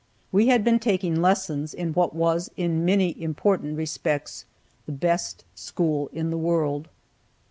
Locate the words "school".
5.53-6.09